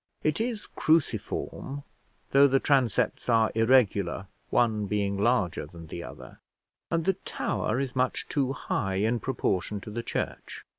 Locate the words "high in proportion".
8.53-9.79